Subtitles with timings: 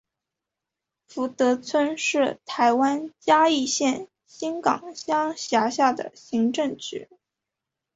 [1.05, 7.07] 福德村是台湾嘉义县新港乡辖下的行政区。